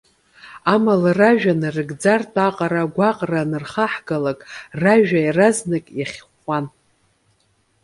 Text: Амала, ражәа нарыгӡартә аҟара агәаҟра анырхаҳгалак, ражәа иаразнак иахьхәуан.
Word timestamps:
Амала, 0.73 1.11
ражәа 1.19 1.53
нарыгӡартә 1.59 2.37
аҟара 2.47 2.81
агәаҟра 2.85 3.39
анырхаҳгалак, 3.43 4.39
ражәа 4.81 5.19
иаразнак 5.21 5.85
иахьхәуан. 5.99 6.65